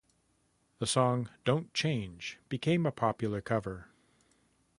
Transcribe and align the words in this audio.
The 0.79 0.87
song 0.87 1.29
"Don't 1.45 1.71
Change" 1.75 2.39
became 2.49 2.87
a 2.87 2.91
popular 2.91 3.39
cover. 3.39 3.89